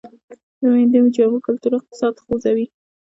[0.59, 2.65] د نویو جامو کلتور اقتصاد خوځوي